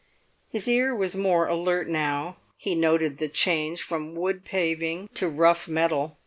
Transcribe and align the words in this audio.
His 0.49 0.67
ear 0.67 0.95
was 0.95 1.15
more 1.15 1.45
alert 1.45 1.87
now. 1.87 2.37
He 2.57 2.73
noted 2.73 3.19
the 3.19 3.27
change 3.27 3.83
from 3.83 4.15
wood 4.15 4.43
paving 4.43 5.09
to 5.13 5.29
rough 5.29 5.67
metal. 5.67 6.17